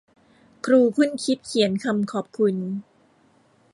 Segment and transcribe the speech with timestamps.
[0.65, 2.55] ครูครุ่นคิดเขียนคำขอบคุณ